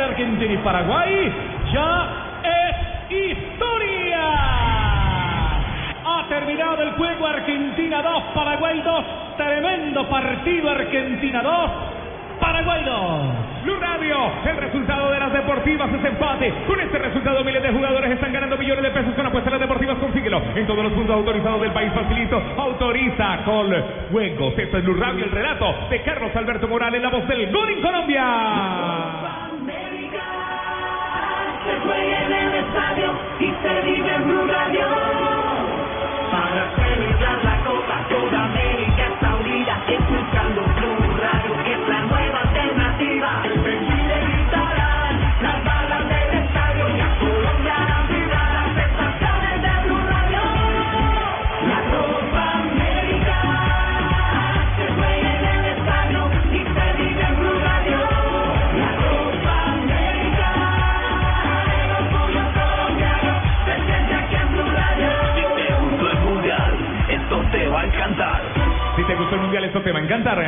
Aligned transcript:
Entre 0.00 0.04
Argentina 0.04 0.52
y 0.52 0.56
Paraguay 0.58 1.32
ya 1.72 2.08
es 2.42 3.12
historia. 3.12 4.20
Ha 6.04 6.26
terminado 6.28 6.82
el 6.82 6.92
juego 6.92 7.26
Argentina 7.26 8.02
2, 8.02 8.22
Paraguay 8.34 8.80
2. 8.82 9.04
Tremendo 9.36 10.08
partido 10.08 10.70
Argentina 10.70 11.42
2. 11.42 11.70
Paraguay 12.40 12.82
2. 12.84 13.20
Blue 13.64 13.76
Radio, 13.78 14.16
el 14.46 14.56
resultado 14.56 15.10
de 15.10 15.20
las 15.20 15.32
deportivas 15.32 15.92
es 15.92 16.02
empate. 16.02 16.54
Con 16.66 16.80
este 16.80 16.96
resultado, 16.98 17.44
miles 17.44 17.62
de 17.62 17.70
jugadores 17.70 18.10
están 18.12 18.32
ganando 18.32 18.56
millones 18.56 18.82
de 18.82 18.90
pesos 18.90 19.14
con 19.14 19.26
apuestas 19.26 19.52
las 19.52 19.60
deportivas. 19.60 19.98
Consíguelo 19.98 20.40
en 20.54 20.66
todos 20.66 20.82
los 20.82 20.92
puntos 20.94 21.14
autorizados 21.14 21.60
del 21.60 21.72
país. 21.72 21.92
Facilito, 21.92 22.42
autoriza 22.56 23.44
con 23.44 23.70
juegos. 24.10 24.54
Esto 24.56 24.78
es 24.78 24.84
Blue 24.84 24.94
Radio, 24.94 25.24
el 25.24 25.30
relato 25.30 25.74
de 25.90 26.00
Carlos 26.02 26.34
Alberto 26.34 26.68
Morales, 26.68 27.02
la 27.02 27.10
voz 27.10 27.28
del 27.28 27.52
gol 27.52 27.68
en 27.68 27.82
Colombia. 27.82 29.19
Juega 31.84 32.26
en 32.26 32.32
el 32.32 32.54
estadio 32.64 33.12
y 33.38 33.46
se 33.62 33.80
vive 33.82 34.14
en 34.14 34.24
Blue 34.26 34.49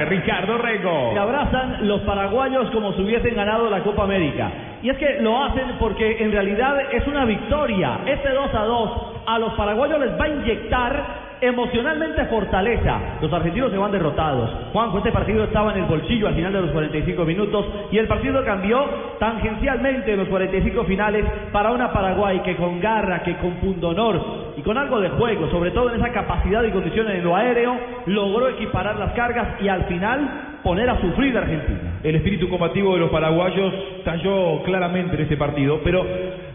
Ricardo 0.05 0.59
Rego. 0.59 1.11
Se 1.13 1.19
abrazan 1.19 1.87
los 1.89 2.01
paraguayos 2.03 2.71
como 2.71 2.93
si 2.93 3.03
hubiesen 3.03 3.35
ganado 3.35 3.69
la 3.71 3.83
Copa 3.83 4.05
América. 4.05 4.51
Y 4.83 4.91
es 4.91 4.97
que 4.99 5.21
lo 5.21 5.43
hacen 5.45 5.77
porque 5.79 6.23
en 6.23 6.33
realidad 6.33 6.77
es 6.93 7.07
una 7.07 7.25
victoria. 7.25 8.01
Este 8.07 8.31
2 8.31 8.55
a 8.55 8.63
2 8.65 9.12
a 9.35 9.39
los 9.39 9.55
paraguayos 9.55 9.99
les 9.99 10.21
va 10.21 10.25
a 10.25 10.29
inyectar 10.29 11.23
emocionalmente 11.41 12.27
fortaleza. 12.27 13.19
Los 13.21 13.33
argentinos 13.33 13.73
se 13.73 13.79
van 13.79 13.91
derrotados. 13.91 14.51
Juanjo, 14.73 14.99
este 14.99 15.11
partido 15.11 15.45
estaba 15.45 15.73
en 15.73 15.79
el 15.79 15.87
bolsillo 15.87 16.29
al 16.29 16.35
final 16.35 16.53
de 16.53 16.61
los 16.61 16.71
45 16.71 17.25
minutos 17.25 17.67
y 17.91 17.99
el 17.99 18.07
partido 18.07 18.45
cambió 18.45 18.85
tangencialmente 19.19 20.13
en 20.13 20.19
los 20.19 20.29
45 20.29 20.85
finales 20.85 21.25
para 21.51 21.73
una 21.73 21.93
Paraguay 21.93 22.41
que 22.41 22.57
con 22.57 22.79
garra, 22.79 23.23
que 23.23 23.37
con 23.39 23.55
pundonor 23.55 24.53
y 24.57 24.61
con 24.61 24.77
algo 24.77 25.01
de 25.01 25.09
juego, 25.09 25.51
sobre 25.51 25.71
todo 25.71 25.91
en 25.91 26.01
esa 26.01 26.13
capacidad 26.13 26.63
y 26.63 26.71
condiciones 26.71 27.17
en 27.17 27.25
lo 27.25 27.35
aéreo, 27.35 27.75
logró 28.07 28.49
equiparar 28.51 28.97
las 28.97 29.13
cargas 29.13 29.61
y 29.63 29.69
al 29.69 29.85
final 29.87 30.59
poner 30.63 30.89
a 30.91 31.01
sufrir 31.01 31.37
a 31.37 31.41
Argentina. 31.41 32.01
El 32.05 32.17
espíritu 32.17 32.49
combativo 32.49 32.95
de 32.95 33.01
los 33.01 33.11
paraguayos 33.11 33.73
talló 34.05 34.63
claramente 34.63 35.17
en 35.17 35.23
este 35.23 35.37
partido, 35.37 35.81
pero 35.83 36.05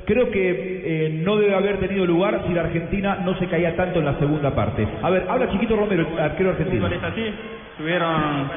creo 0.07 0.31
que 0.31 0.50
eh, 0.85 1.09
no 1.22 1.35
debe 1.35 1.53
haber 1.53 1.78
tenido 1.79 2.06
lugar 2.06 2.41
si 2.47 2.53
la 2.53 2.62
Argentina 2.62 3.19
no 3.25 3.38
se 3.38 3.47
caía 3.47 3.75
tanto 3.75 4.00
en 4.00 4.06
la 4.06 4.18
segunda 4.18 4.56
parte. 4.56 4.88
A 5.03 5.09
ver, 5.09 5.25
habla 5.29 5.50
Chiquito 5.51 5.75
Romero, 5.75 6.07
el 6.13 6.19
arquero 6.19 6.51
argentino. 6.51 6.88
así, 6.88 7.34
tuvieron 7.78 8.50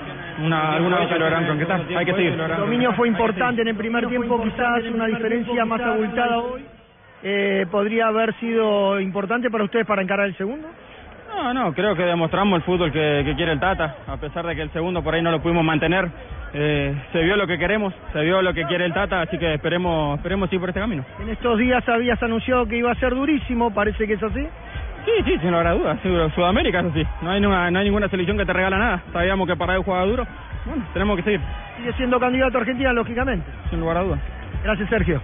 una, 0.44 0.74
alguna 0.74 1.00
vez 1.00 1.08
que 1.08 1.18
lograron 1.18 1.46
concretar, 1.46 1.82
hay 1.96 2.06
que 2.06 2.14
seguir. 2.14 2.40
El 2.40 2.56
dominio 2.56 2.92
fue 2.92 3.08
importante 3.08 3.62
en 3.62 3.68
el 3.68 3.74
primer 3.74 4.06
tiempo, 4.06 4.40
quizás 4.42 4.84
una 4.94 5.06
diferencia 5.06 5.64
más 5.64 5.80
abultada 5.80 6.38
hoy. 6.38 6.64
Eh, 7.22 7.66
¿Podría 7.70 8.06
haber 8.06 8.32
sido 8.38 8.98
importante 9.00 9.50
para 9.50 9.64
ustedes 9.64 9.84
para 9.84 10.02
encarar 10.02 10.26
el 10.26 10.36
segundo? 10.36 10.68
No, 11.34 11.54
no, 11.54 11.72
creo 11.72 11.94
que 11.96 12.02
demostramos 12.02 12.56
el 12.58 12.62
fútbol 12.62 12.92
que, 12.92 13.22
que 13.24 13.34
quiere 13.34 13.52
el 13.52 13.60
Tata, 13.60 13.96
a 14.06 14.16
pesar 14.16 14.46
de 14.46 14.54
que 14.54 14.62
el 14.62 14.70
segundo 14.72 15.02
por 15.02 15.14
ahí 15.14 15.22
no 15.22 15.30
lo 15.30 15.40
pudimos 15.40 15.64
mantener. 15.64 16.08
Eh, 16.52 16.94
se 17.12 17.22
vio 17.22 17.36
lo 17.36 17.46
que 17.46 17.56
queremos, 17.58 17.94
se 18.12 18.20
vio 18.22 18.42
lo 18.42 18.52
que 18.52 18.64
quiere 18.64 18.84
el 18.84 18.92
Tata, 18.92 19.22
así 19.22 19.38
que 19.38 19.54
esperemos, 19.54 20.18
esperemos 20.18 20.52
ir 20.52 20.58
por 20.60 20.68
este 20.68 20.80
camino. 20.80 21.04
En 21.20 21.28
estos 21.28 21.58
días 21.58 21.88
habías 21.88 22.20
anunciado 22.22 22.66
que 22.66 22.76
iba 22.76 22.90
a 22.90 22.94
ser 22.96 23.14
durísimo, 23.14 23.72
parece 23.72 24.06
que 24.06 24.14
es 24.14 24.22
así. 24.22 24.46
Sí, 25.06 25.12
sí, 25.24 25.38
sin 25.38 25.50
lugar 25.50 25.68
a 25.68 25.72
dudas, 25.72 25.98
seguro. 26.02 26.28
Sudamérica 26.30 26.80
es 26.80 26.86
así, 26.86 27.06
no 27.22 27.30
hay, 27.30 27.40
ninguna, 27.40 27.70
no 27.70 27.78
hay 27.78 27.84
ninguna 27.86 28.08
selección 28.08 28.36
que 28.36 28.44
te 28.44 28.52
regala 28.52 28.76
nada. 28.76 29.02
Sabíamos 29.12 29.46
que 29.48 29.56
Paraguay 29.56 29.82
jugaba 29.84 30.04
duro, 30.06 30.26
bueno, 30.66 30.84
tenemos 30.92 31.16
que 31.16 31.22
seguir, 31.22 31.40
Sigue 31.78 31.92
siendo 31.94 32.20
candidato 32.20 32.58
a 32.58 32.60
Argentina, 32.60 32.92
lógicamente. 32.92 33.46
sin 33.70 33.80
lugar 33.80 33.96
a 33.98 34.02
dudas. 34.02 34.20
Gracias, 34.62 34.88
Sergio. 34.90 35.22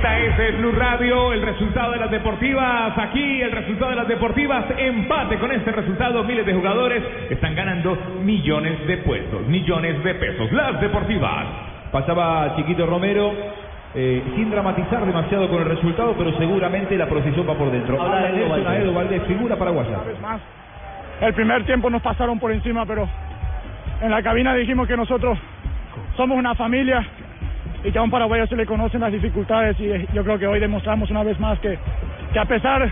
Esta 0.00 0.18
es 0.18 0.38
el 0.38 0.56
Blue 0.56 0.72
Radio, 0.72 1.30
el 1.34 1.42
resultado 1.42 1.92
de 1.92 1.98
las 1.98 2.10
deportivas. 2.10 2.96
Aquí 2.96 3.42
el 3.42 3.52
resultado 3.52 3.90
de 3.90 3.96
las 3.96 4.08
deportivas, 4.08 4.64
empate 4.78 5.36
con 5.38 5.52
este 5.52 5.70
resultado. 5.72 6.24
Miles 6.24 6.46
de 6.46 6.54
jugadores 6.54 7.02
están 7.28 7.54
ganando 7.54 7.98
millones 8.24 8.86
de 8.86 8.96
puestos, 8.96 9.46
millones 9.46 10.02
de 10.02 10.14
pesos. 10.14 10.50
Las 10.52 10.80
deportivas. 10.80 11.44
Pasaba 11.92 12.56
Chiquito 12.56 12.86
Romero. 12.86 13.30
eh, 13.94 14.22
sin 14.36 14.48
dramatizar 14.50 15.04
demasiado 15.04 15.50
con 15.50 15.58
el 15.58 15.68
resultado, 15.68 16.14
pero 16.16 16.34
seguramente 16.38 16.96
la 16.96 17.06
procesión 17.06 17.46
va 17.46 17.52
por 17.52 17.70
dentro. 17.70 18.00
Habla 18.00 18.30
Nelson 18.30 18.48
Valdés. 18.48 18.66
Aedo 18.68 18.94
Valdés, 18.94 19.22
figura 19.24 19.56
paraguaya. 19.56 19.98
más. 20.22 20.40
El 21.20 21.34
primer 21.34 21.66
tiempo 21.66 21.90
nos 21.90 22.00
pasaron 22.00 22.38
por 22.38 22.52
encima, 22.52 22.86
pero 22.86 23.06
en 24.00 24.10
la 24.10 24.22
cabina 24.22 24.54
dijimos 24.54 24.88
que 24.88 24.96
nosotros 24.96 25.38
somos 26.16 26.38
una 26.38 26.54
familia 26.54 27.06
y 27.84 27.90
que 27.90 27.98
a 27.98 28.02
un 28.02 28.10
paraguayo 28.10 28.46
se 28.46 28.56
le 28.56 28.66
conocen 28.66 29.00
las 29.00 29.12
dificultades 29.12 29.78
y 29.80 29.90
eh, 29.90 30.06
yo 30.12 30.22
creo 30.24 30.38
que 30.38 30.46
hoy 30.46 30.60
demostramos 30.60 31.10
una 31.10 31.22
vez 31.22 31.38
más 31.40 31.58
que, 31.60 31.78
que 32.32 32.38
a 32.38 32.44
pesar 32.44 32.90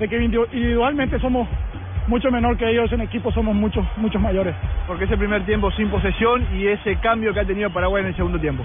de 0.00 0.08
que 0.08 0.20
individu- 0.20 0.48
individualmente 0.52 1.18
somos 1.20 1.46
mucho 2.06 2.30
menor 2.30 2.56
que 2.58 2.68
ellos, 2.68 2.92
en 2.92 3.00
equipo 3.00 3.32
somos 3.32 3.54
muchos, 3.54 3.84
muchos 3.96 4.20
mayores. 4.20 4.54
Porque 4.86 5.04
ese 5.04 5.16
primer 5.16 5.42
tiempo 5.46 5.70
sin 5.70 5.88
posesión 5.88 6.44
y 6.54 6.66
ese 6.66 6.96
cambio 6.96 7.32
que 7.32 7.40
ha 7.40 7.44
tenido 7.44 7.70
Paraguay 7.70 8.02
en 8.02 8.08
el 8.08 8.16
segundo 8.16 8.38
tiempo. 8.38 8.62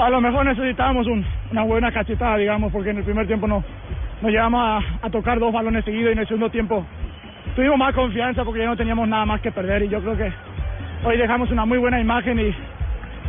A 0.00 0.08
lo 0.10 0.20
mejor 0.20 0.44
necesitábamos 0.46 1.06
un- 1.06 1.24
una 1.50 1.62
buena 1.62 1.92
cachetada, 1.92 2.36
digamos, 2.38 2.72
porque 2.72 2.90
en 2.90 2.98
el 2.98 3.04
primer 3.04 3.26
tiempo 3.26 3.46
no, 3.46 3.62
nos 4.22 4.30
llevamos 4.32 4.60
a, 5.00 5.06
a 5.06 5.10
tocar 5.10 5.38
dos 5.38 5.52
balones 5.52 5.84
seguidos 5.84 6.08
y 6.08 6.12
en 6.14 6.18
el 6.20 6.26
segundo 6.26 6.48
tiempo 6.50 6.84
tuvimos 7.54 7.76
más 7.78 7.94
confianza 7.94 8.42
porque 8.44 8.60
ya 8.60 8.66
no 8.66 8.76
teníamos 8.76 9.06
nada 9.06 9.26
más 9.26 9.40
que 9.42 9.52
perder 9.52 9.82
y 9.82 9.88
yo 9.88 10.00
creo 10.00 10.16
que 10.16 10.32
hoy 11.04 11.18
dejamos 11.18 11.50
una 11.50 11.64
muy 11.66 11.76
buena 11.78 12.00
imagen 12.00 12.40
y, 12.40 12.54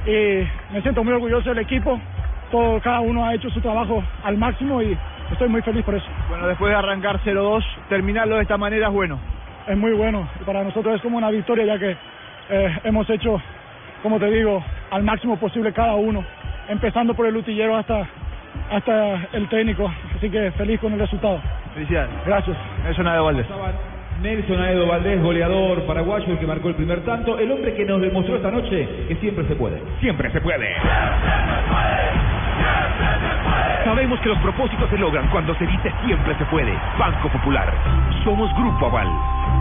y 0.06 0.48
me 0.74 0.82
siento 0.82 1.04
muy 1.04 1.14
orgulloso 1.14 1.50
del 1.50 1.60
equipo. 1.60 2.00
Todo, 2.52 2.80
cada 2.82 3.00
uno 3.00 3.26
ha 3.26 3.34
hecho 3.34 3.50
su 3.50 3.62
trabajo 3.62 4.04
al 4.24 4.38
máximo 4.38 4.82
y 4.82 4.98
estoy 5.32 5.50
muy 5.50 5.62
feliz 5.62 5.84
por 5.84 5.96
eso. 5.96 6.06
Bueno, 6.30 6.48
después 6.48 6.70
de 6.70 6.76
arrancar 6.78 7.20
0-2, 7.24 7.64
terminarlo 7.90 8.36
de 8.36 8.44
esta 8.44 8.58
manera 8.58 8.88
es 8.88 8.94
bueno. 8.94 9.20
Es 9.68 9.78
muy 9.78 9.94
bueno 9.94 10.28
y 10.40 10.44
para 10.44 10.64
nosotros 10.64 10.96
es 10.96 11.02
como 11.02 11.18
una 11.18 11.32
victoria 11.32 11.66
ya 11.66 11.80
que 11.80 11.96
eh, 12.50 12.80
hemos 12.84 13.10
hecho, 13.10 13.42
como 14.02 14.20
te 14.20 14.30
digo, 14.30 14.64
al 14.92 15.04
máximo 15.04 15.38
posible 15.38 15.72
cada 15.72 15.96
uno, 15.96 16.24
empezando 16.68 17.14
por 17.14 17.26
el 17.26 17.38
utillero 17.38 17.76
hasta, 17.76 18.06
hasta 18.70 19.28
el 19.34 19.48
técnico. 19.50 19.92
Así 20.16 20.30
que 20.30 20.52
feliz 20.52 20.80
con 20.80 20.94
el 20.94 21.00
resultado. 21.00 21.40
Felicidades. 21.74 22.10
Gracias. 22.26 22.58
Nelson 22.84 23.08
Aedo 23.08 23.26
Valdés. 23.26 23.48
Nelson 24.24 24.58
Aedo 24.58 24.88
Valdés, 24.88 25.22
goleador 25.22 25.84
paraguayo, 25.84 26.32
el 26.32 26.40
que 26.40 26.48
marcó 26.48 26.70
el 26.70 26.76
primer 26.76 27.02
tanto, 27.04 27.38
el 27.38 27.52
hombre 27.52 27.76
que 27.76 27.84
nos 27.84 28.00
demostró 28.00 28.38
esta 28.38 28.50
noche 28.50 28.88
que 29.10 29.16
siempre 29.18 29.46
se 29.50 29.56
puede. 29.56 29.82
Siempre 30.00 30.32
se 30.32 30.40
puede. 30.40 30.74
Sabemos 33.84 34.18
que 34.22 34.30
los 34.30 34.38
propósitos 34.40 34.90
se 34.90 34.98
logran 34.98 35.28
cuando 35.28 35.54
se 35.56 35.68
dice 35.68 35.92
siempre 36.06 36.36
se 36.38 36.46
puede. 36.46 36.72
Banco 36.98 37.28
Popular. 37.28 37.74
Somos 38.24 38.50
Grupo 38.56 38.86
Aval. 38.86 39.10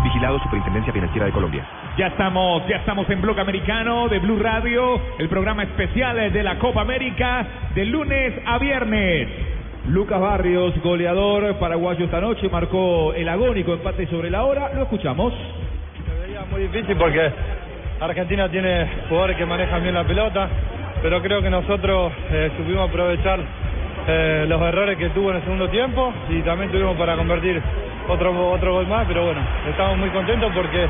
Vigilado 0.05 0.39
Superintendencia 0.39 0.93
Financiera 0.93 1.27
de 1.27 1.33
Colombia. 1.33 1.67
Ya 1.99 2.07
estamos, 2.07 2.63
ya 2.69 2.77
estamos 2.77 3.11
en 3.11 3.21
Bloque 3.21 3.41
Americano 3.41 4.09
de 4.09 4.21
Blue 4.21 4.39
Radio, 4.39 5.01
el 5.19 5.29
programa 5.29 5.65
especial 5.65 6.33
de 6.33 6.43
la 6.45 6.61
Copa 6.61 6.83
América 6.83 7.47
de 7.75 7.85
lunes 7.85 8.35
a 8.47 8.59
viernes. 8.59 9.52
Lucas 9.89 10.21
Barrios, 10.21 10.81
goleador 10.81 11.57
paraguayo 11.59 12.05
esta 12.05 12.21
noche, 12.21 12.49
marcó 12.49 13.13
el 13.15 13.29
agónico 13.29 13.73
empate 13.73 14.07
sobre 14.07 14.31
la 14.31 14.45
hora. 14.45 14.71
Lo 14.75 14.83
escuchamos. 14.83 15.33
Muy 16.51 16.63
difícil 16.63 16.97
porque 16.97 17.31
Argentina 18.01 18.49
tiene 18.49 18.89
jugadores 19.09 19.37
que 19.37 19.47
manejan 19.47 19.83
bien 19.83 19.95
la 19.95 20.05
pelota, 20.05 20.49
pero 21.03 21.21
creo 21.21 21.43
que 21.43 21.51
nosotros 21.51 22.13
eh, 22.31 22.51
supimos 22.57 22.89
aprovechar 22.89 23.41
eh, 24.07 24.45
los 24.49 24.61
errores 24.63 24.99
que 24.99 25.09
tuvo 25.11 25.31
en 25.31 25.37
el 25.37 25.43
segundo 25.43 25.69
tiempo 25.69 26.13
y 26.29 26.43
también 26.43 26.71
tuvimos 26.71 26.97
para 26.97 27.17
convertir 27.17 27.61
otro, 28.09 28.51
otro 28.51 28.75
gol 28.75 28.87
más, 28.87 29.07
pero 29.07 29.25
bueno, 29.25 29.41
estamos 29.69 29.99
muy 29.99 30.11
contentos 30.11 30.53
porque 30.55 30.89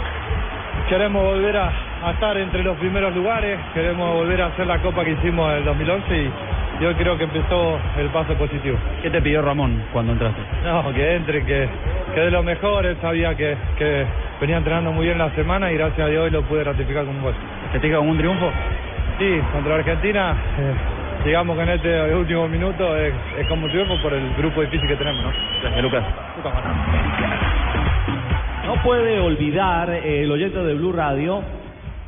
queremos 0.89 1.23
volver 1.23 1.56
a, 1.56 1.73
estar 2.12 2.37
entre 2.37 2.62
los 2.62 2.77
primeros 2.79 3.15
lugares, 3.15 3.59
queremos 3.73 4.15
volver 4.15 4.43
a 4.43 4.47
hacer 4.47 4.67
la 4.67 4.79
copa 4.83 5.05
que 5.05 5.12
hicimos 5.12 5.50
en 5.53 5.59
el 5.59 5.65
2011 5.65 6.17
y, 6.17 6.31
y 6.80 6.84
hoy 6.84 6.94
creo 6.94 7.16
que 7.16 7.24
empezó 7.24 7.78
el 7.98 8.08
paso 8.08 8.34
positivo. 8.34 8.76
¿Qué 9.02 9.10
te 9.10 9.20
pidió 9.20 9.42
Ramón 9.42 9.82
cuando 9.92 10.12
entraste? 10.12 10.40
No, 10.64 10.92
que 10.92 11.16
entre, 11.16 11.44
que, 11.44 11.69
que 12.14 12.20
de 12.20 12.30
lo 12.30 12.42
mejor, 12.42 12.86
él 12.86 12.96
sabía 13.00 13.34
que, 13.34 13.56
que 13.78 14.04
venía 14.40 14.56
entrenando 14.56 14.92
muy 14.92 15.06
bien 15.06 15.19
la 15.19 15.30
semana 15.30 15.70
y 15.70 15.76
gracias 15.76 16.06
a 16.06 16.10
Dios 16.10 16.24
hoy 16.24 16.30
lo 16.30 16.42
pude 16.42 16.64
ratificar 16.64 17.04
con 17.04 17.16
un 17.16 17.22
gol. 17.22 17.34
¿Te 17.72 17.80
pica 17.80 17.98
con 17.98 18.08
un 18.08 18.19
triunfo? 18.19 18.50
Sí, 19.19 19.40
contra 19.52 19.76
Argentina, 19.76 20.34
eh, 20.58 21.24
digamos 21.24 21.56
que 21.56 21.62
en 21.62 21.69
este 21.69 22.14
último 22.14 22.48
minuto 22.48 22.96
es, 22.96 23.12
es 23.38 23.46
como 23.46 23.66
un 23.66 23.70
triunfo 23.70 24.00
por 24.02 24.12
el 24.14 24.34
grupo 24.34 24.62
difícil 24.62 24.88
que 24.88 24.96
tenemos, 24.96 25.22
¿no? 25.22 25.30
Gracias, 25.60 25.82
Lucas. 25.82 26.04
No 28.66 28.82
puede 28.82 29.20
olvidar 29.20 29.90
eh, 29.90 30.22
el 30.22 30.30
oyente 30.30 30.58
de 30.58 30.74
Blue 30.74 30.92
Radio 30.92 31.42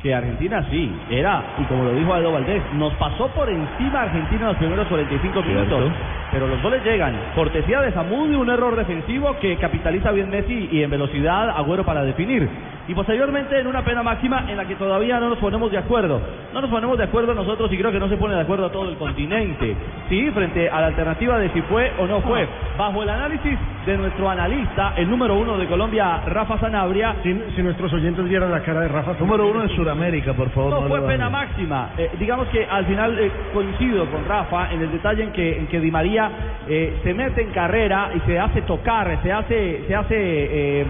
que 0.05 0.13
Argentina 0.13 0.63
sí, 0.69 0.95
era, 1.09 1.55
y 1.57 1.63
como 1.63 1.83
lo 1.83 1.93
dijo 1.95 2.13
Aldo 2.13 2.31
Valdés, 2.31 2.61
nos 2.75 2.93
pasó 2.93 3.27
por 3.29 3.49
encima 3.49 4.03
Argentina 4.03 4.41
en 4.41 4.47
los 4.49 4.57
primeros 4.57 4.87
45 4.87 5.41
minutos. 5.41 5.91
Pero 6.31 6.47
los 6.47 6.61
goles 6.61 6.83
llegan. 6.85 7.15
Cortesía 7.33 7.81
de 7.81 7.91
Zamudio, 7.91 8.39
un 8.39 8.51
error 8.51 8.75
defensivo 8.75 9.35
que 9.41 9.57
capitaliza 9.57 10.11
bien 10.11 10.29
Messi 10.29 10.69
y 10.71 10.83
en 10.83 10.91
velocidad 10.91 11.49
Agüero 11.49 11.83
para 11.83 12.03
definir. 12.03 12.47
Y 12.87 12.93
posteriormente 12.93 13.59
en 13.59 13.65
una 13.65 13.83
pena 13.83 14.03
máxima 14.03 14.45
en 14.47 14.57
la 14.57 14.67
que 14.67 14.75
todavía 14.75 15.19
no 15.19 15.29
nos 15.29 15.39
ponemos 15.39 15.71
de 15.71 15.79
acuerdo. 15.79 16.21
No 16.53 16.61
nos 16.61 16.69
ponemos 16.69 16.99
de 16.99 17.05
acuerdo 17.05 17.33
nosotros 17.33 17.73
y 17.73 17.77
creo 17.79 17.91
que 17.91 17.99
no 17.99 18.07
se 18.07 18.17
pone 18.17 18.35
de 18.35 18.41
acuerdo 18.41 18.69
todo 18.69 18.87
el 18.87 18.97
continente. 18.97 19.75
Sí, 20.07 20.29
frente 20.35 20.69
a 20.69 20.81
la 20.81 20.87
alternativa 20.87 21.39
de 21.39 21.49
si 21.49 21.63
fue 21.63 21.91
o 21.97 22.05
no 22.05 22.21
fue. 22.21 22.47
Bajo 22.77 23.01
el 23.01 23.09
análisis 23.09 23.57
de 23.85 23.97
nuestro 23.97 24.29
analista, 24.29 24.93
el 24.97 25.09
número 25.09 25.35
uno 25.35 25.57
de 25.57 25.67
Colombia, 25.67 26.21
Rafa 26.25 26.59
Sanabria. 26.59 27.15
Si, 27.21 27.33
si 27.55 27.61
nuestros 27.61 27.93
oyentes 27.93 28.27
vieran 28.27 28.51
la 28.51 28.61
cara 28.61 28.81
de 28.81 28.87
Rafa. 28.87 29.13
Número 29.19 29.47
uno 29.47 29.63
en 29.63 29.69
Sudamérica, 29.69 30.33
por 30.33 30.49
favor. 30.49 30.71
No, 30.71 30.81
no 30.81 30.87
fue 30.87 31.01
pena 31.01 31.29
máxima. 31.29 31.91
Eh, 31.97 32.11
digamos 32.19 32.47
que 32.47 32.65
al 32.65 32.85
final 32.85 33.17
eh, 33.19 33.31
coincido 33.53 34.09
con 34.09 34.25
Rafa 34.25 34.71
en 34.71 34.81
el 34.81 34.91
detalle 34.91 35.23
en 35.23 35.31
que, 35.31 35.59
en 35.59 35.67
que 35.67 35.79
Di 35.79 35.91
María 35.91 36.31
eh, 36.67 36.99
se 37.03 37.13
mete 37.13 37.43
en 37.43 37.51
carrera 37.51 38.09
y 38.15 38.19
se 38.21 38.39
hace 38.39 38.63
tocar, 38.63 39.19
se 39.21 39.31
hace, 39.31 39.83
se 39.87 39.95
hace 39.95 40.85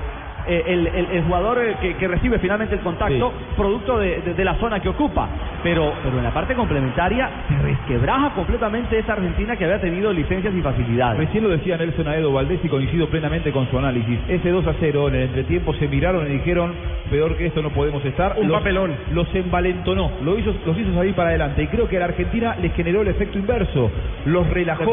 eh, 0.48 0.64
el, 0.68 0.88
el- 0.88 1.08
el 1.12 1.24
jugador 1.24 1.60
eh, 1.60 1.76
que, 1.82 1.96
que 1.96 2.08
recibe 2.08 2.40
finalmente 2.40 2.76
el 2.76 2.82
contacto, 2.82 3.34
producto 3.56 3.98
de, 4.00 4.22
de- 4.22 4.34
de 4.34 4.46
la 4.46 4.56
zona 4.56 4.80
que 4.80 4.90
ocupa. 4.90 5.28
Pero, 5.64 5.94
pero 6.04 6.18
en 6.18 6.24
la 6.24 6.32
parte 6.32 6.54
complementaria 6.54 7.30
se 7.50 7.58
resquebraja 7.62 8.32
completamente 8.36 9.00
esa 9.00 9.14
Argentina 9.14 9.56
que 9.56 9.66
había 9.66 9.82
tenido 9.82 10.14
licencias 10.14 10.54
y 10.54 10.62
facilidades. 10.62 11.18
Recién 11.18 11.44
lo 11.44 11.50
decía 11.50 11.78
Nelson 11.78 12.08
Aedo 12.08 12.32
Valdés 12.32 12.60
y 12.64 12.68
coincido 12.70 13.08
plenamente 13.08 13.52
con 13.52 13.68
su 13.70 13.78
análisis. 13.78 14.20
Ese 14.28 14.50
2 14.50 14.68
a 14.68 14.74
0 14.80 15.08
en 15.10 15.16
el 15.16 15.22
entretiempo 15.24 15.74
se 15.74 15.88
miraron 15.88 16.28
y 16.28 16.34
dijeron, 16.34 16.74
peor 17.10 17.36
que 17.38 17.48
esto 17.48 17.62
no 17.62 17.70
podemos 17.72 18.04
estar. 18.06 18.36
Un 18.38 18.48
Los- 18.48 18.58
papelón. 18.58 18.92
Los 19.12 19.28
envalentonó, 19.34 20.12
lo 20.24 20.38
hizo, 20.38 20.54
los 20.66 20.78
hizo 20.78 20.94
salir 20.94 21.16
para 21.16 21.30
adelante. 21.30 21.64
Y 21.64 21.68
creo 21.68 21.88
que 21.88 21.98
a 21.98 22.00
la 22.02 22.06
Argentina 22.06 22.56
les 22.62 22.74
generó 22.74 23.02
el 23.02 23.08
efecto 23.08 23.38
inverso. 23.40 23.90
Los 24.26 24.48
relajó. 24.50 24.84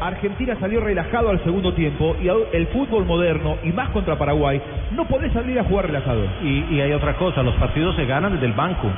Argentina 0.00 0.56
salió 0.60 0.80
relajado 0.80 1.30
al 1.30 1.42
segundo 1.42 1.72
tiempo 1.74 2.16
y 2.22 2.28
el 2.56 2.66
fútbol 2.68 3.04
moderno, 3.04 3.56
y 3.64 3.70
más 3.72 3.88
contra 3.90 4.16
Paraguay, 4.16 4.60
no 4.94 5.04
podés 5.06 5.32
salir 5.32 5.58
a 5.58 5.64
jugar 5.64 5.86
relajado. 5.86 6.24
Y, 6.42 6.74
y 6.74 6.80
hay 6.80 6.92
otra 6.92 7.14
cosa, 7.14 7.42
los 7.42 7.54
partidos 7.56 7.96
se 7.96 8.06
ganan 8.06 8.32
desde 8.32 8.46
el 8.46 8.52
banco 8.52 8.88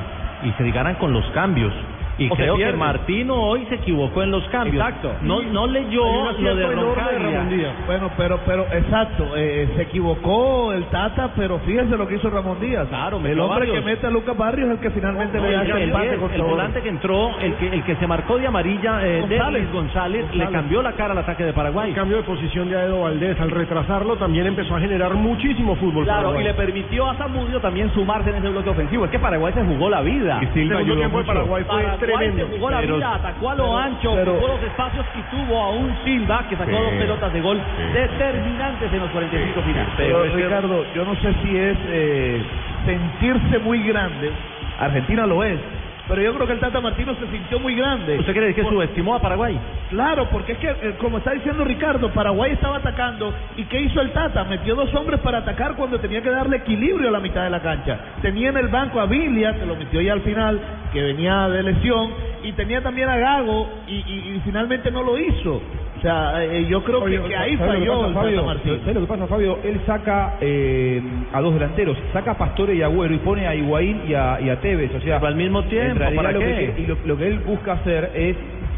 y 0.43 0.51
se 0.51 0.71
ganan 0.71 0.95
con 0.95 1.13
los 1.13 1.25
cambios. 1.31 1.73
Y 2.17 2.29
O 2.31 2.35
creo 2.35 2.57
que. 2.57 2.71
Martino 2.73 3.35
hoy 3.35 3.65
se 3.69 3.75
equivocó 3.75 4.23
en 4.23 4.31
los 4.31 4.43
cambios. 4.49 4.75
Exacto. 4.85 5.13
No, 5.21 5.41
no 5.41 5.67
leyó 5.67 6.31
lo 6.39 6.55
de 6.55 6.65
Roncaglia. 6.67 7.73
Bueno, 7.85 8.09
pero, 8.17 8.39
pero, 8.45 8.65
exacto, 8.71 9.35
eh, 9.35 9.69
se 9.75 9.81
equivocó 9.83 10.73
el 10.73 10.85
Tata, 10.85 11.31
pero 11.35 11.59
fíjense 11.59 11.95
lo 11.97 12.07
que 12.07 12.15
hizo 12.15 12.29
Ramón 12.29 12.59
Díaz. 12.59 12.87
Claro, 12.89 13.17
el 13.17 13.39
hombre 13.39 13.59
varios. 13.67 13.75
que 13.75 13.81
mete 13.81 14.07
a 14.07 14.09
Lucas 14.09 14.37
Barrios 14.37 14.67
es 14.67 14.73
el 14.75 14.79
que 14.79 14.89
finalmente 14.91 15.37
No, 15.37 15.45
le 15.45 15.51
da 15.53 15.61
el, 15.61 15.81
el 15.83 16.19
contra 16.19 16.35
el 16.35 16.41
volante 16.43 16.81
que 16.81 16.89
entró, 16.89 17.37
el 17.39 17.55
que, 17.55 17.67
el 17.67 17.83
que 17.83 17.95
se 17.95 18.07
marcó 18.07 18.37
de 18.37 18.47
amarilla, 18.47 19.05
eh, 19.05 19.21
González. 19.21 19.53
Denis 19.61 19.73
González, 19.73 20.21
le 20.21 20.27
González. 20.29 20.49
cambió 20.51 20.81
la 20.81 20.91
cara 20.93 21.11
al 21.13 21.17
ataque 21.19 21.43
de 21.43 21.53
Paraguay. 21.53 21.89
El 21.89 21.95
cambio 21.95 22.17
de 22.17 22.23
posición 22.23 22.69
de 22.69 22.77
Aedo 22.77 23.01
Valdés 23.01 23.39
al 23.39 23.51
retrasarlo 23.51 24.15
también 24.17 24.47
empezó 24.47 24.75
a 24.75 24.79
generar 24.79 25.13
muchísimo 25.13 25.75
fútbol. 25.75 26.03
Claro, 26.05 26.27
paraguayo. 26.29 26.41
y 26.41 26.43
le 26.45 26.53
permitió 26.53 27.09
a 27.09 27.15
Zamudio 27.15 27.59
también 27.59 27.91
sumarse 27.93 28.29
en 28.29 28.37
ese 28.37 28.49
bloque 28.49 28.69
ofensivo. 28.69 29.05
Es 29.05 29.11
que 29.11 29.19
Paraguay 29.19 29.53
se 29.53 29.63
jugó 29.63 29.89
la 29.89 30.01
vida. 30.01 30.39
Y 30.41 30.47
Silva 30.47 30.79
ayudó 30.79 31.09
mucho. 31.09 31.25
Paraguay 31.25 31.63
fue 31.63 31.75
Paraguay 31.83 32.04
tremendo. 32.05 32.45
se 32.47 32.57
jugó 32.57 32.69
la 32.71 32.79
Pero- 32.81 32.95
vida, 32.95 33.15
atacó 33.15 33.49
a 33.49 33.55
lo 33.55 33.77
ancho, 33.77 34.13
pero- 34.15 34.31
ocupó 34.33 34.47
los 34.47 34.63
espacios 34.63 35.05
y 35.15 35.21
tuvo 35.35 35.61
a 35.61 35.69
un 35.71 35.95
Silva 36.03 36.45
que 36.49 36.55
sacó 36.55 36.71
dos 36.71 36.93
pelotas 36.93 37.33
de 37.33 37.41
gol 37.41 37.59
determinantes 37.93 38.91
en 38.93 38.99
los 38.99 39.09
45 39.11 39.61
finales. 39.61 39.89
Pero 39.97 40.23
Ricardo, 40.23 40.85
yo 40.93 41.05
no 41.05 41.15
sé 41.15 41.33
si 41.43 41.57
es 41.57 41.77
eh, 41.87 42.41
sentirse 42.85 43.59
muy 43.59 43.79
grande. 43.83 44.31
Argentina 44.79 45.25
lo 45.25 45.43
es. 45.43 45.59
Pero 46.07 46.21
yo 46.21 46.33
creo 46.35 46.45
que 46.45 46.53
el 46.53 46.59
Tata 46.59 46.81
Martino 46.81 47.15
se 47.15 47.27
sintió 47.31 47.59
muy 47.59 47.75
grande. 47.75 48.19
¿Usted 48.19 48.33
cree 48.33 48.53
que 48.53 48.61
Por- 48.61 48.73
subestimó 48.73 49.15
a 49.15 49.21
Paraguay? 49.21 49.59
Claro, 49.89 50.29
porque 50.29 50.51
es 50.53 50.57
que, 50.59 50.67
eh, 50.69 50.95
como 50.99 51.17
está 51.17 51.31
diciendo 51.31 51.63
Ricardo, 51.63 52.11
Paraguay 52.11 52.51
estaba 52.51 52.77
atacando. 52.77 53.33
¿Y 53.57 53.63
qué 53.63 53.81
hizo 53.81 53.99
el 54.01 54.11
Tata? 54.11 54.43
Metió 54.43 54.75
dos 54.75 54.93
hombres 54.93 55.19
para 55.21 55.39
atacar 55.39 55.75
cuando 55.75 55.99
tenía 55.99 56.21
que 56.21 56.29
darle 56.29 56.57
equilibrio 56.57 57.09
a 57.09 57.11
la 57.11 57.19
mitad 57.19 57.43
de 57.43 57.49
la 57.49 57.61
cancha. 57.61 57.99
Tenía 58.21 58.49
en 58.49 58.57
el 58.57 58.67
banco 58.67 58.99
a 58.99 59.07
Vilia, 59.07 59.53
que 59.59 59.65
lo 59.65 59.75
metió 59.75 59.99
ya 60.01 60.13
al 60.13 60.21
final, 60.21 60.59
que 60.93 61.01
venía 61.01 61.49
de 61.49 61.63
lesión. 61.63 62.11
Y 62.43 62.51
tenía 62.53 62.81
también 62.81 63.09
a 63.09 63.17
Gago, 63.17 63.67
y, 63.87 63.95
y- 63.95 64.35
y 64.35 64.41
finalmente 64.45 64.91
no 64.91 65.01
lo 65.01 65.17
hizo. 65.17 65.61
O 66.05 66.07
sea, 66.07 66.45
eh, 66.45 66.67
yo 66.69 66.83
creo 66.83 67.03
que, 67.03 67.17
Oye, 67.17 67.27
que 67.29 67.35
ahí 67.35 67.57
¿sabes 67.57 67.79
lo 67.79 67.79
que 67.79 68.13
falló 68.13 68.13
pasa, 68.13 68.13
Fabio? 68.13 68.79
¿Sabes 68.79 68.93
lo 68.93 69.01
que 69.01 69.07
pasa, 69.07 69.25
Fabio? 69.25 69.59
Él 69.63 69.81
saca 69.87 70.37
eh, 70.39 71.01
a 71.33 71.41
dos 71.41 71.55
delanteros, 71.55 71.97
saca 72.13 72.33
a 72.33 72.37
Pastore 72.37 72.75
y 72.75 72.83
Agüero 72.83 73.11
y 73.15 73.17
pone 73.17 73.47
a 73.47 73.55
Higuaín 73.55 74.01
y 74.07 74.13
a, 74.13 74.39
y 74.39 74.49
a 74.51 74.61
Tevez. 74.61 74.93
O 74.93 75.01
sea, 75.01 75.15
Pero 75.19 75.29
al 75.29 75.35
mismo 75.35 75.63
tiempo, 75.63 76.03
¿para 76.15 76.31
lo 76.31 76.41
qué? 76.41 76.73
que, 76.75 76.81
y 76.83 76.85
lo, 76.85 76.95
lo 77.05 77.17
que 77.17 77.25
él 77.27 77.39
busca 77.39 77.73
hacer 77.73 78.11
es 78.13 78.37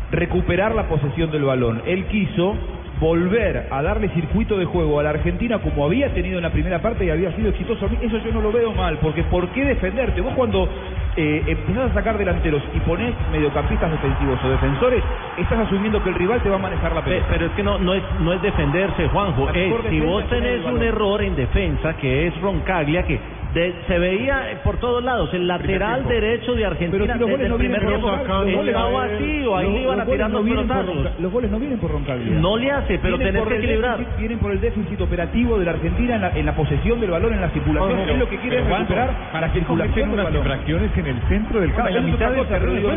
recuperar 0.09 0.73
la 0.73 0.87
posesión 0.87 1.29
del 1.29 1.43
balón. 1.43 1.81
Él 1.85 2.05
quiso 2.05 2.55
volver 2.99 3.67
a 3.69 3.81
darle 3.81 4.09
circuito 4.09 4.57
de 4.57 4.65
juego 4.65 4.99
a 4.99 5.03
la 5.03 5.11
Argentina 5.11 5.59
como 5.59 5.85
había 5.85 6.13
tenido 6.13 6.37
en 6.37 6.43
la 6.43 6.49
primera 6.51 6.79
parte 6.81 7.05
y 7.05 7.09
había 7.09 7.31
sido 7.35 7.49
exitoso. 7.49 7.87
Eso 8.01 8.17
yo 8.19 8.31
no 8.31 8.41
lo 8.41 8.51
veo 8.51 8.71
mal, 8.73 8.97
porque 9.01 9.23
¿por 9.23 9.47
qué 9.49 9.63
defenderte? 9.65 10.21
Vos 10.21 10.33
cuando 10.35 10.67
eh, 11.15 11.43
empezás 11.47 11.91
a 11.91 11.93
sacar 11.93 12.17
delanteros 12.17 12.61
y 12.75 12.79
ponés 12.81 13.13
mediocampistas 13.31 13.91
defensivos 13.91 14.39
o 14.43 14.49
defensores, 14.49 15.03
estás 15.37 15.59
asumiendo 15.59 16.01
que 16.03 16.09
el 16.09 16.15
rival 16.15 16.41
te 16.41 16.49
va 16.49 16.55
a 16.55 16.59
manejar 16.59 16.93
la 16.95 17.01
Pe- 17.03 17.11
pelota. 17.11 17.27
Pero 17.29 17.45
es 17.47 17.51
que 17.53 17.63
no, 17.63 17.77
no, 17.79 17.93
es, 17.93 18.03
no 18.19 18.33
es 18.33 18.41
defenderse, 18.41 19.07
Juanjo. 19.09 19.45
La 19.45 19.51
Es, 19.51 19.73
si 19.89 19.99
vos 19.99 20.27
tenés 20.29 20.65
un 20.65 20.81
error 20.83 21.21
en 21.21 21.35
defensa, 21.35 21.93
que 21.97 22.27
es 22.27 22.41
Roncaglia, 22.41 23.03
que 23.03 23.19
de- 23.57 23.73
se 23.87 23.99
veía 23.99 24.61
por 24.63 24.77
todos 24.77 25.03
lados, 25.03 25.33
el 25.33 25.47
lateral 25.47 26.07
derecho 26.07 26.53
de 26.53 26.65
Argentina 26.65 27.13
si 27.13 27.19
desde 27.19 27.43
el 27.43 27.49
no 27.49 27.57
primer 27.57 27.85
tiempo 27.85 28.09
estaba 28.13 28.89
vacío, 28.91 29.57
ahí 29.57 29.65
los- 29.65 29.73
le 29.73 29.81
iban 29.81 29.99
a 29.99 30.03
los 30.03 30.13
tirar 30.13 30.29
no 30.29 30.37
los 30.41 31.19
Los 31.19 31.31
goles 31.31 31.51
no 31.51 31.59
vienen 31.59 31.79
por 31.79 31.91
Roncaglia. 31.91 32.39
No 32.39 32.57
le 32.57 32.71
hace, 32.71 32.99
pero 32.99 33.17
Vienen 33.17 33.33
tenés 33.33 33.47
que 33.47 33.55
el 33.55 33.63
equilibrar. 33.63 33.97
déficit- 33.99 34.17
vienen 34.17 34.39
por 34.39 34.51
el 34.51 34.61
déficit 34.61 35.01
operativo 35.01 35.57
de 35.59 35.65
la 35.65 35.71
Argentina 35.71 36.15
en 36.15 36.21
la, 36.21 36.29
en 36.37 36.45
la 36.45 36.55
posesión 36.55 36.99
del 37.01 37.11
balón, 37.11 37.33
en 37.33 37.41
la 37.41 37.49
circulación. 37.49 37.91
Juanjo, 37.95 38.11
es 38.13 38.19
lo 38.19 38.29
que 38.29 38.37
quiere 38.37 38.61
recuperar 38.61 39.09
para 39.31 39.49
circulación 39.49 40.09
del 40.11 40.17
balón. 40.25 40.35
infracciones 40.37 40.97
en 40.97 41.07
el 41.07 41.19
centro 41.27 41.59
del 41.59 41.73
campo. 41.73 41.89
En 41.89 41.95
la 41.95 42.01
mitad 42.01 42.31
del 42.31 42.45
terreno. 42.47 42.89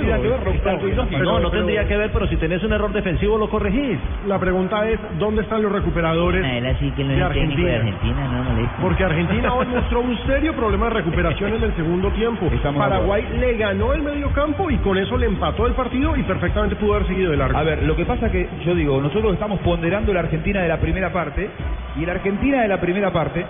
No, 1.23 1.41
no 1.41 1.51
tendría 1.51 1.87
que 1.87 1.97
ver, 1.97 2.11
pero 2.13 2.27
si 2.29 2.37
tenés 2.37 2.63
un 2.63 2.73
error 2.73 2.93
defensivo 2.93 3.39
lo 3.39 3.49
corregís. 3.49 3.99
La 4.27 4.39
pregunta 4.39 4.89
es, 4.89 4.99
¿dónde 5.19 5.43
están 5.43 5.63
los 5.63 5.73
recuperadores 5.73 6.45
Él 6.45 6.67
así 6.67 6.91
que 6.93 7.05
no 7.05 7.15
de 7.15 7.23
Argentina? 7.23 7.83
No. 7.83 8.69
Porque 8.83 9.05
Argentina 9.05 9.53
hoy 9.55 9.67
mostró 9.75 10.01
un 10.01 10.17
serio 10.27 10.50
problema 10.53 10.87
de 10.87 10.95
recuperación 10.95 11.55
en 11.55 11.63
el 11.63 11.75
segundo 11.77 12.11
tiempo. 12.13 12.47
Estamos 12.53 12.81
Paraguay 12.81 13.27
le 13.39 13.57
ganó 13.57 13.93
el 13.93 14.03
medio 14.03 14.33
campo 14.33 14.71
y 14.71 14.77
con 14.79 14.99
eso 14.99 15.17
le 15.17 15.27
empató 15.27 15.67
el 15.67 15.75
partido 15.75 16.17
y 16.17 16.23
perfectamente 16.23 16.77
pudo 16.77 16.95
haber 16.95 17.07
seguido 17.07 17.31
de 17.31 17.37
largo. 17.37 17.57
A 17.57 17.63
ver, 17.63 17.83
lo 17.83 17.97
que 17.97 18.05
pasa 18.05 18.31
que 18.31 18.49
yo 18.65 18.75
digo, 18.75 19.01
nosotros 19.01 19.33
estamos 19.33 19.61
ponderando 19.61 20.13
la 20.13 20.21
Argentina 20.21 20.63
de 20.63 20.69
la 20.69 20.79
primera 20.79 21.13
parte 21.13 21.51
y 21.97 22.07
la 22.07 22.13
Argentina 22.13 22.63
de 22.63 22.69
la 22.69 22.81
primera 22.81 23.13
parte, 23.13 23.45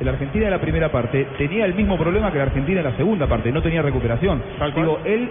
la 0.00 0.10
Argentina 0.10 0.44
de 0.46 0.50
la 0.50 0.60
primera 0.60 0.90
parte 0.90 1.26
tenía 1.38 1.64
el 1.64 1.74
mismo 1.74 1.96
problema 1.96 2.30
que 2.32 2.38
la 2.38 2.44
Argentina 2.44 2.82
de 2.82 2.90
la 2.90 2.96
segunda 2.96 3.26
parte, 3.26 3.52
no 3.52 3.62
tenía 3.62 3.82
recuperación. 3.82 4.42
Digo, 4.74 5.00
él 5.04 5.28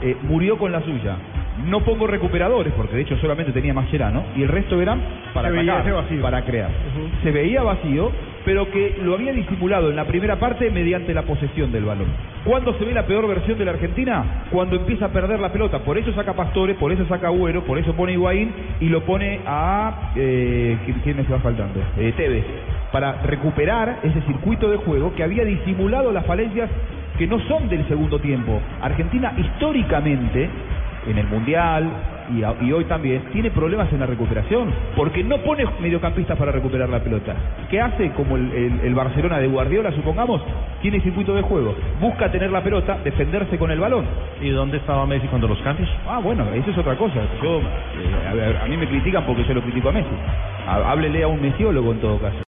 eh, 0.00 0.16
murió 0.22 0.58
con 0.58 0.72
la 0.72 0.80
suya. 0.82 1.16
No 1.64 1.80
pongo 1.80 2.06
recuperadores, 2.06 2.72
porque 2.74 2.96
de 2.96 3.02
hecho 3.02 3.16
solamente 3.16 3.50
tenía 3.52 3.72
Mascherano, 3.72 4.24
y 4.36 4.42
el 4.42 4.48
resto 4.48 4.80
eran 4.80 5.00
para 5.32 5.48
atacar, 5.48 5.84
para 6.20 6.42
crear. 6.42 6.70
Se 7.22 7.30
veía 7.30 7.62
vacío 7.62 8.12
pero 8.46 8.70
que 8.70 8.96
lo 9.02 9.12
había 9.14 9.32
disimulado 9.32 9.90
en 9.90 9.96
la 9.96 10.04
primera 10.06 10.36
parte 10.36 10.70
mediante 10.70 11.12
la 11.12 11.22
posesión 11.22 11.72
del 11.72 11.84
balón. 11.84 12.06
¿Cuándo 12.44 12.72
se 12.78 12.84
ve 12.84 12.94
la 12.94 13.04
peor 13.04 13.26
versión 13.26 13.58
de 13.58 13.64
la 13.64 13.72
Argentina? 13.72 14.44
Cuando 14.52 14.76
empieza 14.76 15.06
a 15.06 15.08
perder 15.12 15.40
la 15.40 15.52
pelota. 15.52 15.80
Por 15.80 15.98
eso 15.98 16.12
saca 16.14 16.32
Pastore, 16.32 16.74
por 16.74 16.92
eso 16.92 17.04
saca 17.08 17.26
Agüero, 17.26 17.64
por 17.64 17.76
eso 17.76 17.92
pone 17.94 18.12
Higuaín 18.12 18.52
y 18.80 18.88
lo 18.88 19.02
pone 19.04 19.40
a... 19.44 20.12
Eh, 20.14 20.78
¿quién- 20.84 21.00
¿Quién 21.00 21.16
me 21.16 21.22
está 21.22 21.40
faltando? 21.40 21.80
Eh, 21.98 22.12
Tevez. 22.16 22.44
Para 22.92 23.20
recuperar 23.22 23.98
ese 24.04 24.20
circuito 24.22 24.70
de 24.70 24.76
juego 24.76 25.12
que 25.14 25.24
había 25.24 25.44
disimulado 25.44 26.12
las 26.12 26.24
falencias 26.24 26.70
que 27.18 27.26
no 27.26 27.40
son 27.48 27.68
del 27.68 27.86
segundo 27.88 28.20
tiempo. 28.20 28.60
Argentina 28.80 29.32
históricamente, 29.36 30.48
en 31.08 31.18
el 31.18 31.26
Mundial 31.26 31.88
y, 32.36 32.42
a- 32.42 32.54
y 32.60 32.72
hoy 32.72 32.84
también, 32.84 33.22
tiene 33.32 33.50
problemas 33.50 33.92
en 33.92 34.00
la 34.00 34.06
recuperación, 34.06 34.68
porque 34.96 35.22
no 35.22 35.38
pone 35.38 35.64
mediocampistas 35.80 36.36
para 36.36 36.50
recuperar 36.52 36.88
la 36.88 37.00
pelota. 37.00 37.34
¿Qué 37.70 37.80
hace? 37.80 38.10
Como 38.12 38.36
el, 38.36 38.50
el- 38.52 38.80
el 38.84 38.94
Barcelona 38.94 39.38
de 39.38 39.46
Guardiola, 39.46 39.92
supongamos, 39.92 40.42
tiene 40.82 41.00
circuito 41.00 41.34
de 41.34 41.42
juego. 41.42 41.74
Busca 42.00 42.30
tener 42.32 42.50
la 42.50 42.62
pelota, 42.62 42.98
defenderse 43.04 43.56
con 43.58 43.70
el 43.70 43.78
balón. 43.80 44.04
¿Y 44.40 44.50
dónde 44.50 44.78
estaba 44.78 45.06
Messi 45.06 45.26
cuando 45.28 45.46
los 45.48 45.58
cambios? 45.62 45.88
Ah, 46.08 46.18
bueno, 46.22 46.44
eso 46.54 46.70
es 46.70 46.78
otra 46.78 46.96
cosa. 46.96 47.20
Yo, 47.42 47.58
eh, 47.60 48.58
a, 48.60 48.64
a 48.64 48.66
mí 48.66 48.76
me 48.76 48.86
critican 48.88 49.24
porque 49.24 49.44
yo 49.44 49.54
lo 49.54 49.62
critico 49.62 49.88
a 49.88 49.92
Messi. 49.92 50.08
Háblele 50.66 51.22
a 51.22 51.28
un 51.28 51.40
mesiólogo 51.40 51.92
en 51.92 52.00
todo 52.00 52.18
caso. 52.18 52.38